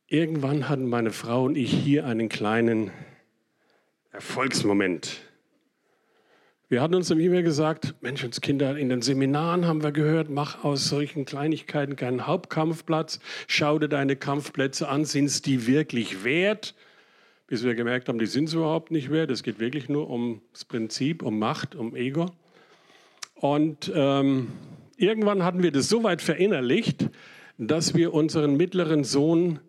[0.07, 2.91] Irgendwann hatten meine Frau und ich hier einen kleinen
[4.13, 5.21] Erfolgsmoment.
[6.69, 11.25] Wir hatten uns immer gesagt, Menschenskinder, in den Seminaren haben wir gehört, mach aus solchen
[11.25, 16.77] Kleinigkeiten keinen Hauptkampfplatz, schau dir deine Kampfplätze an, sind es die wirklich wert?
[17.49, 19.33] Bis wir gemerkt haben, die sind es überhaupt nicht wert.
[19.33, 22.27] Es geht wirklich nur ums Prinzip, um Macht, um Ego.
[23.40, 24.48] Und ähm,
[24.98, 27.09] irgendwann hatten wir das so weit verinnerlicht,
[27.57, 29.61] dass wir unseren mittleren Sohn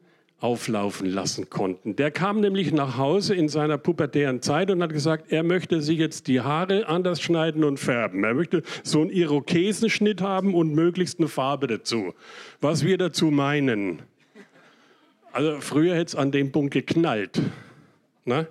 [0.41, 1.95] auflaufen lassen konnten.
[1.95, 5.99] Der kam nämlich nach Hause in seiner pubertären Zeit und hat gesagt, er möchte sich
[5.99, 8.23] jetzt die Haare anders schneiden und färben.
[8.25, 12.13] Er möchte so einen Irokesenschnitt haben und möglichst eine Farbe dazu.
[12.59, 14.01] Was wir dazu meinen.
[15.31, 17.41] Also früher hätte es an dem Punkt geknallt.
[18.25, 18.47] Ne?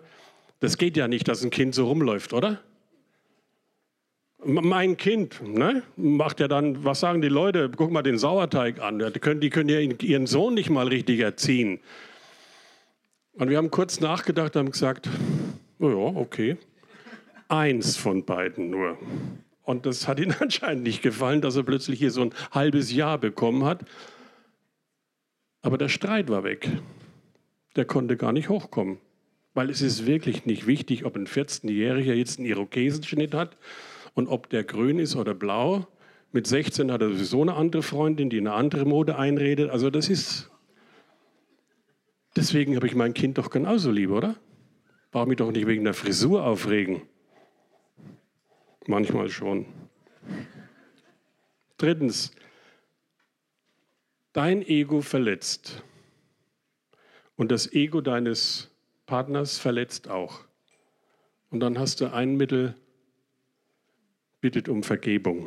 [0.61, 2.61] Das geht ja nicht, dass ein Kind so rumläuft, oder?
[4.43, 7.71] Mein Kind ne, macht ja dann, was sagen die Leute?
[7.77, 8.99] Guck mal den Sauerteig an.
[8.99, 11.81] Die können, die können ja ihren Sohn nicht mal richtig erziehen.
[13.33, 15.09] Und wir haben kurz nachgedacht und haben gesagt,
[15.79, 16.57] oh ja, okay.
[17.49, 18.97] Eins von beiden nur.
[19.63, 23.19] Und das hat ihm anscheinend nicht gefallen, dass er plötzlich hier so ein halbes Jahr
[23.19, 23.85] bekommen hat.
[25.61, 26.67] Aber der Streit war weg.
[27.77, 28.99] Der konnte gar nicht hochkommen.
[29.53, 33.59] Weil es ist wirklich nicht wichtig, ob ein 14-Jähriger jetzt einen Irokesenschnitt hat
[34.15, 35.87] und ob der grün ist oder blau.
[36.33, 39.71] Mit 16 hat er sowieso eine andere Freundin, die eine andere Mode einredet.
[39.71, 40.51] Also das ist...
[42.37, 44.37] Deswegen habe ich mein Kind doch genauso lieb, oder?
[45.11, 47.03] Brauche mich doch nicht wegen der Frisur aufregen.
[48.87, 49.67] Manchmal schon.
[51.77, 52.31] Drittens,
[54.33, 55.83] dein Ego verletzt.
[57.37, 58.71] Und das Ego deines
[59.07, 60.41] Partners verletzt auch.
[61.51, 62.75] Und dann hast du ein Mittel,
[64.41, 65.47] bittet um Vergebung.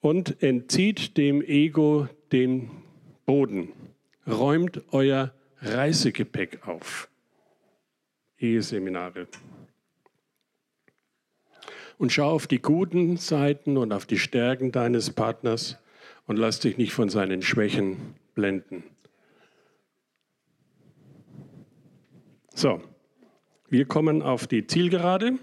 [0.00, 2.70] Und entzieht dem Ego den
[3.26, 3.72] Boden.
[4.26, 7.08] Räumt euer Reisegepäck auf.
[8.38, 9.26] Eheseminare.
[11.98, 15.78] Und schau auf die guten Seiten und auf die Stärken deines Partners
[16.26, 18.84] und lass dich nicht von seinen Schwächen blenden.
[22.54, 22.80] So,
[23.68, 25.38] wir kommen auf die Zielgerade.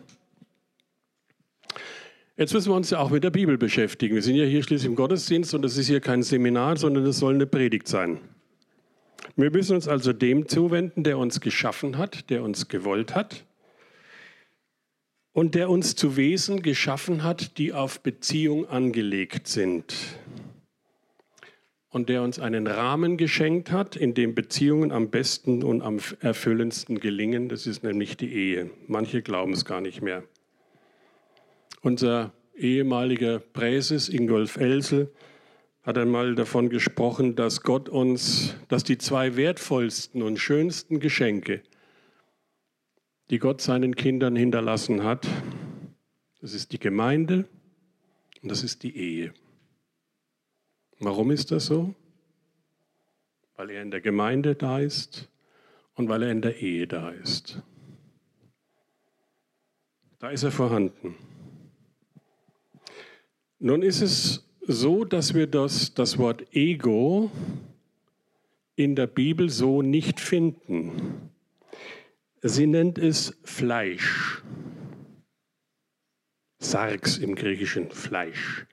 [2.38, 4.16] Jetzt müssen wir uns ja auch mit der Bibel beschäftigen.
[4.16, 7.18] Wir sind ja hier schließlich im Gottesdienst und das ist hier kein Seminar, sondern es
[7.18, 8.20] soll eine Predigt sein.
[9.38, 13.46] Wir müssen uns also dem zuwenden, der uns geschaffen hat, der uns gewollt hat
[15.32, 19.96] und der uns zu Wesen geschaffen hat, die auf Beziehung angelegt sind.
[21.90, 27.00] Und der uns einen Rahmen geschenkt hat, in dem Beziehungen am besten und am erfüllendsten
[27.00, 27.48] gelingen.
[27.48, 28.72] Das ist nämlich die Ehe.
[28.88, 30.24] Manche glauben es gar nicht mehr.
[31.86, 35.14] Unser ehemaliger Präses Ingolf Elsel
[35.84, 41.62] hat einmal davon gesprochen, dass Gott uns, dass die zwei wertvollsten und schönsten Geschenke,
[43.30, 45.28] die Gott seinen Kindern hinterlassen hat,
[46.42, 47.48] das ist die Gemeinde
[48.42, 49.36] und das ist die Ehe.
[50.98, 51.94] Warum ist das so?
[53.58, 55.30] Weil er in der Gemeinde da ist
[55.94, 57.62] und weil er in der Ehe da ist.
[60.18, 61.16] Da ist er vorhanden.
[63.60, 67.32] Nun ist es so, dass wir das, das Wort Ego
[68.76, 71.32] in der Bibel so nicht finden.
[72.42, 74.44] Sie nennt es Fleisch.
[76.60, 78.66] Sarx im Griechischen, Fleisch.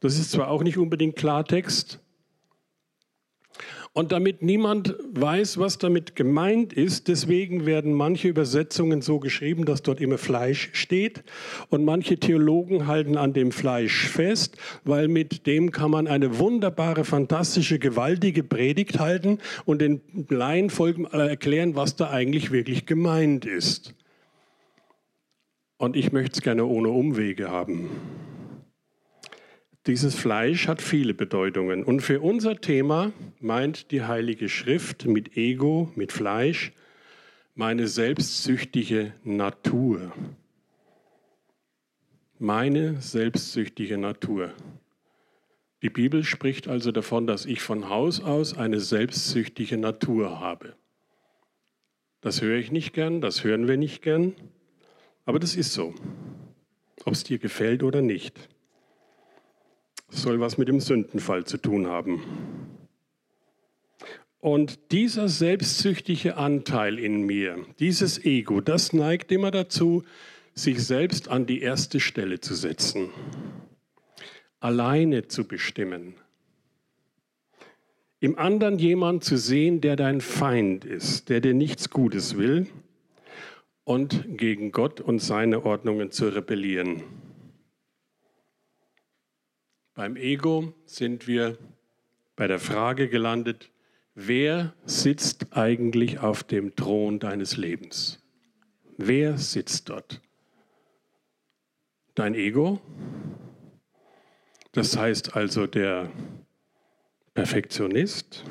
[0.00, 2.00] Das ist zwar auch nicht unbedingt Klartext,
[3.96, 9.80] und damit niemand weiß, was damit gemeint ist, deswegen werden manche Übersetzungen so geschrieben, dass
[9.80, 11.24] dort immer Fleisch steht.
[11.70, 17.06] Und manche Theologen halten an dem Fleisch fest, weil mit dem kann man eine wunderbare,
[17.06, 23.94] fantastische, gewaltige Predigt halten und den Laienvolk erklären, was da eigentlich wirklich gemeint ist.
[25.78, 27.88] Und ich möchte es gerne ohne Umwege haben.
[29.86, 31.84] Dieses Fleisch hat viele Bedeutungen.
[31.84, 36.72] Und für unser Thema meint die Heilige Schrift mit Ego, mit Fleisch,
[37.54, 40.12] meine selbstsüchtige Natur.
[42.40, 44.52] Meine selbstsüchtige Natur.
[45.82, 50.74] Die Bibel spricht also davon, dass ich von Haus aus eine selbstsüchtige Natur habe.
[52.20, 54.34] Das höre ich nicht gern, das hören wir nicht gern,
[55.26, 55.94] aber das ist so.
[57.04, 58.48] ob es dir gefällt oder nicht.
[60.08, 62.22] Soll was mit dem Sündenfall zu tun haben.
[64.38, 70.04] Und dieser selbstsüchtige Anteil in mir, dieses Ego, das neigt immer dazu,
[70.54, 73.10] sich selbst an die erste Stelle zu setzen,
[74.60, 76.14] alleine zu bestimmen,
[78.20, 82.66] im anderen jemand zu sehen, der dein Feind ist, der dir nichts Gutes will
[83.84, 87.02] und gegen Gott und seine Ordnungen zu rebellieren.
[89.96, 91.56] Beim Ego sind wir
[92.36, 93.70] bei der Frage gelandet,
[94.14, 98.22] wer sitzt eigentlich auf dem Thron deines Lebens?
[98.98, 100.20] Wer sitzt dort?
[102.14, 102.78] Dein Ego?
[104.72, 106.12] Das heißt also der
[107.32, 108.44] Perfektionist,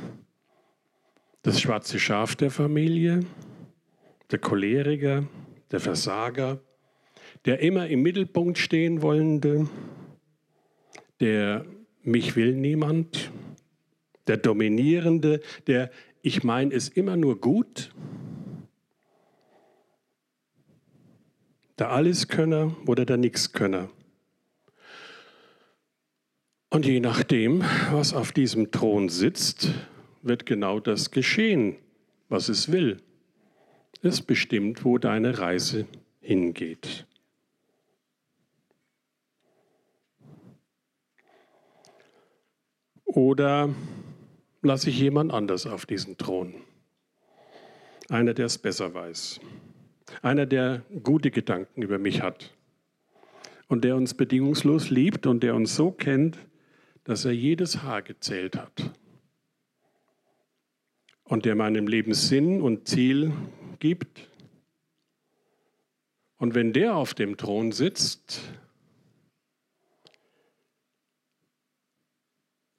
[1.44, 3.20] das schwarze Schaf der Familie,
[4.32, 5.28] der Choleriker,
[5.70, 6.60] der Versager,
[7.46, 9.70] der immer im Mittelpunkt stehen wollende,
[11.20, 11.66] der
[12.04, 13.32] mich will niemand,
[14.28, 15.92] der Dominierende, der
[16.22, 17.94] ich meine es immer nur gut,
[21.78, 23.90] der Alleskönner oder der Nichtskönner.
[26.70, 29.70] Und je nachdem, was auf diesem Thron sitzt,
[30.22, 31.76] wird genau das geschehen,
[32.28, 32.98] was es will.
[34.02, 35.86] Es bestimmt, wo deine Reise
[36.22, 37.06] hingeht.
[43.16, 43.74] Oder
[44.62, 46.54] lasse ich jemand anders auf diesen Thron?
[48.10, 49.40] Einer, der es besser weiß.
[50.22, 52.54] Einer, der gute Gedanken über mich hat.
[53.68, 56.38] Und der uns bedingungslos liebt und der uns so kennt,
[57.06, 58.92] dass er jedes Haar gezählt hat
[61.24, 63.32] und der meinem Leben Sinn und Ziel
[63.80, 64.30] gibt.
[66.38, 68.42] Und wenn der auf dem Thron sitzt,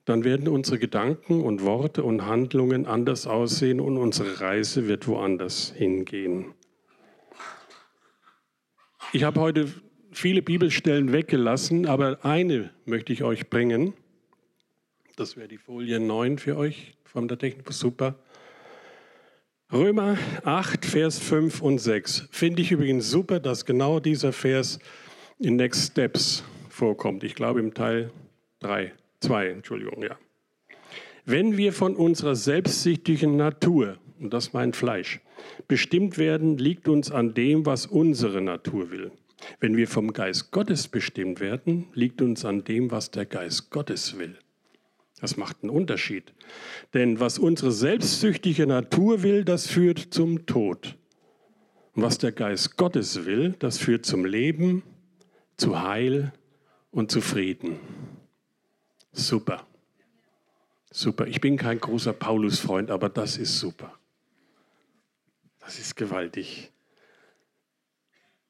[0.06, 5.72] dann werden unsere Gedanken und Worte und Handlungen anders aussehen und unsere Reise wird woanders
[5.76, 6.54] hingehen.
[9.12, 9.68] Ich habe heute
[10.12, 13.94] viele Bibelstellen weggelassen, aber eine möchte ich euch bringen.
[15.16, 17.72] Das wäre die Folie 9 für euch von der Technik.
[17.72, 18.14] Super.
[19.72, 22.28] Römer 8, Vers 5 und 6.
[22.30, 24.78] Finde ich übrigens super, dass genau dieser Vers
[25.40, 27.24] in Next Steps vorkommt.
[27.24, 28.12] Ich glaube im Teil
[28.60, 30.16] 3, 2, Entschuldigung, ja.
[31.24, 35.20] Wenn wir von unserer selbstsüchtigen Natur, und das meint Fleisch,
[35.68, 39.10] bestimmt werden, liegt uns an dem, was unsere Natur will.
[39.60, 44.18] Wenn wir vom Geist Gottes bestimmt werden, liegt uns an dem, was der Geist Gottes
[44.18, 44.38] will.
[45.20, 46.32] Das macht einen Unterschied.
[46.94, 50.96] Denn was unsere selbstsüchtige Natur will, das führt zum Tod.
[51.94, 54.82] Und was der Geist Gottes will, das führt zum Leben,
[55.56, 56.32] zu Heil
[56.90, 57.78] und zu Frieden.
[59.16, 59.66] Super.
[60.90, 61.26] Super.
[61.26, 63.98] Ich bin kein großer Paulus-Freund, aber das ist super.
[65.60, 66.70] Das ist gewaltig.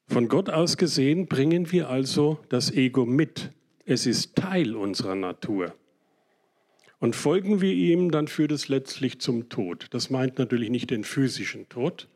[0.07, 3.51] Von Gott aus gesehen bringen wir also das Ego mit.
[3.85, 5.73] Es ist Teil unserer Natur.
[6.99, 9.87] Und folgen wir ihm, dann führt es letztlich zum Tod.
[9.91, 12.09] Das meint natürlich nicht den physischen Tod,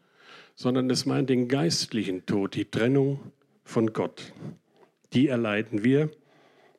[0.55, 3.31] sondern es meint den geistlichen Tod, die Trennung
[3.63, 4.33] von Gott.
[5.13, 6.11] Die erleiden wir,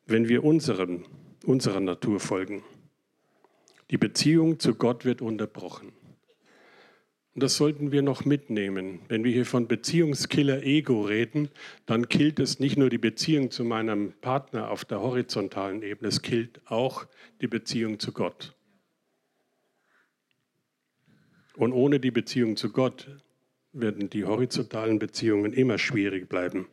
[0.05, 1.05] wenn wir unseren,
[1.43, 2.63] unserer Natur folgen.
[3.91, 5.93] Die Beziehung zu Gott wird unterbrochen.
[7.35, 8.99] Und das sollten wir noch mitnehmen.
[9.07, 11.49] Wenn wir hier von Beziehungskiller Ego reden,
[11.85, 16.21] dann killt es nicht nur die Beziehung zu meinem Partner auf der horizontalen Ebene, es
[16.21, 17.07] killt auch
[17.41, 18.55] die Beziehung zu Gott.
[21.55, 23.09] Und ohne die Beziehung zu Gott
[23.73, 26.67] werden die horizontalen Beziehungen immer schwierig bleiben.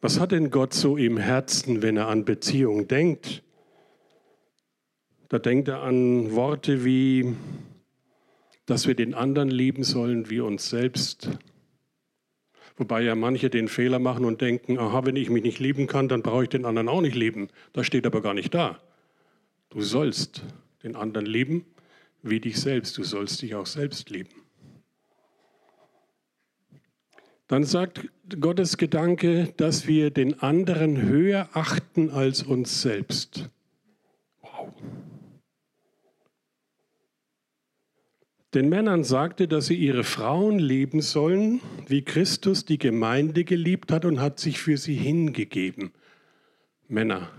[0.00, 3.42] Was hat denn Gott so im Herzen, wenn er an Beziehung denkt?
[5.28, 7.34] Da denkt er an Worte wie,
[8.66, 11.30] dass wir den anderen lieben sollen wie uns selbst.
[12.76, 16.08] Wobei ja manche den Fehler machen und denken, aha, wenn ich mich nicht lieben kann,
[16.08, 17.48] dann brauche ich den anderen auch nicht lieben.
[17.72, 18.78] Das steht aber gar nicht da.
[19.68, 20.44] Du sollst
[20.84, 21.66] den anderen lieben
[22.22, 22.96] wie dich selbst.
[22.96, 24.30] Du sollst dich auch selbst lieben.
[27.48, 28.08] Dann sagt
[28.40, 33.48] Gottes Gedanke, dass wir den anderen höher achten als uns selbst.
[34.42, 34.72] Wow.
[38.54, 44.04] Den Männern sagte, dass sie ihre Frauen lieben sollen, wie Christus die Gemeinde geliebt hat
[44.04, 45.92] und hat sich für sie hingegeben.
[46.86, 47.30] Männer,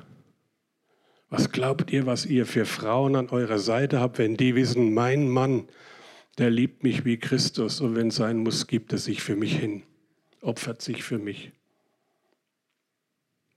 [1.30, 5.30] was glaubt ihr, was ihr für Frauen an eurer Seite habt, wenn die wissen, mein
[5.30, 5.68] Mann,
[6.38, 9.84] der liebt mich wie Christus und wenn sein muss, gibt er sich für mich hin,
[10.42, 11.52] opfert sich für mich.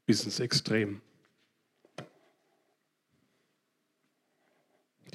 [0.07, 1.01] Bis ins Extrem.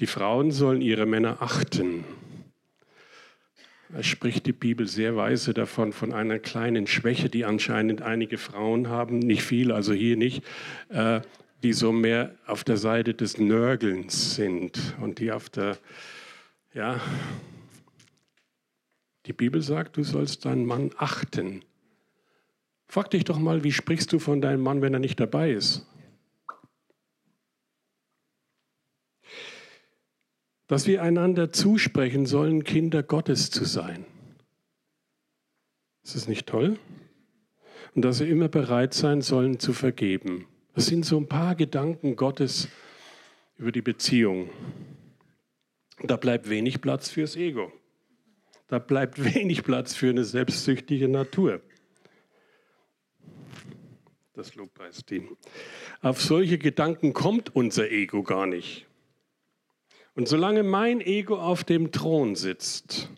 [0.00, 2.04] Die Frauen sollen ihre Männer achten.
[3.96, 8.88] Es spricht die Bibel sehr weise davon, von einer kleinen Schwäche, die anscheinend einige Frauen
[8.88, 10.44] haben, nicht viel, also hier nicht,
[10.90, 11.22] äh,
[11.62, 15.78] die so mehr auf der Seite des Nörgelns sind und die auf der,
[16.74, 17.00] ja,
[19.28, 21.62] die Bibel sagt, du sollst deinen Mann achten.
[22.86, 25.86] Frag dich doch mal, wie sprichst du von deinem Mann, wenn er nicht dabei ist?
[30.68, 34.04] dass wir einander zusprechen sollen, Kinder Gottes zu sein.
[36.04, 36.78] Ist das nicht toll?
[37.94, 40.46] Und dass wir immer bereit sein sollen zu vergeben.
[40.74, 42.68] Das sind so ein paar Gedanken Gottes
[43.56, 44.50] über die Beziehung.
[46.02, 47.72] Da bleibt wenig Platz fürs Ego.
[48.68, 51.60] Da bleibt wenig Platz für eine selbstsüchtige Natur.
[54.34, 55.36] Das Lobpreisteam.
[56.00, 58.86] Auf solche Gedanken kommt unser Ego gar nicht.
[60.14, 63.10] Und solange mein Ego auf dem Thron sitzt,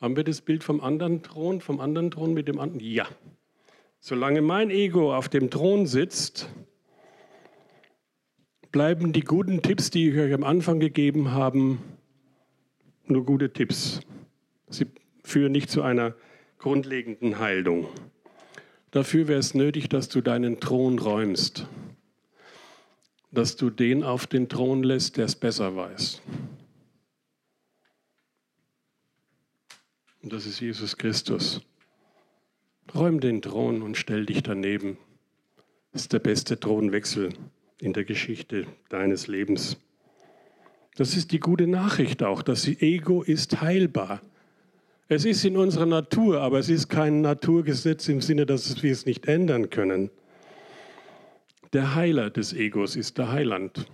[0.00, 2.80] haben wir das Bild vom anderen Thron, vom anderen Thron mit dem anderen?
[2.80, 3.06] Ja.
[3.98, 6.48] Solange mein Ego auf dem Thron sitzt,
[8.72, 11.76] bleiben die guten Tipps, die ich euch am Anfang gegeben habe,
[13.04, 14.00] nur gute Tipps.
[14.70, 14.86] Sie
[15.22, 16.14] führen nicht zu einer
[16.58, 17.86] grundlegenden Heilung.
[18.90, 21.66] Dafür wäre es nötig, dass du deinen Thron räumst
[23.32, 26.20] dass du den auf den Thron lässt, der es besser weiß.
[30.22, 31.62] Und das ist Jesus Christus.
[32.94, 34.98] Räum den Thron und stell dich daneben.
[35.92, 37.30] Das ist der beste Thronwechsel
[37.80, 39.76] in der Geschichte deines Lebens.
[40.96, 42.42] Das ist die gute Nachricht auch.
[42.42, 44.20] Das Ego ist heilbar.
[45.12, 49.06] Es ist in unserer Natur, aber es ist kein Naturgesetz im Sinne, dass wir es
[49.06, 50.08] nicht ändern können.
[51.72, 53.86] Der Heiler des Egos ist der Heiland.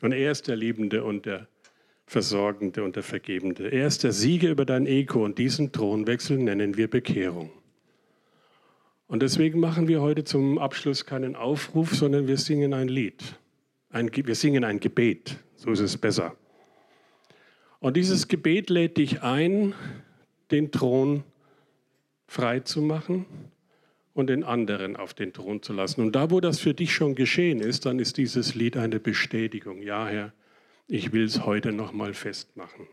[0.00, 1.48] Und er ist der Liebende und der
[2.06, 3.68] Versorgende und der Vergebende.
[3.68, 7.50] Er ist der Sieger über dein Ego und diesen Thronwechsel nennen wir Bekehrung.
[9.06, 13.38] Und deswegen machen wir heute zum Abschluss keinen Aufruf, sondern wir singen ein Lied.
[13.90, 16.34] Ein, wir singen ein Gebet, so ist es besser.
[17.80, 19.74] Und dieses Gebet lädt dich ein,
[20.50, 21.24] den Thron
[22.26, 23.24] frei zu machen
[24.12, 26.02] und den anderen auf den Thron zu lassen.
[26.02, 29.80] Und da, wo das für dich schon geschehen ist, dann ist dieses Lied eine Bestätigung.
[29.82, 30.32] Ja, Herr,
[30.86, 32.86] ich will es heute nochmal festmachen.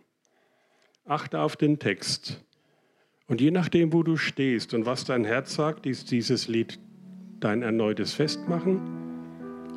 [1.04, 2.44] Achte auf den Text.
[3.28, 6.80] Und je nachdem, wo du stehst und was dein Herz sagt, ist dieses Lied
[7.40, 8.80] dein erneutes Festmachen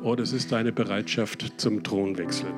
[0.03, 2.51] oder es ist deine Bereitschaft zum Thronwechsel.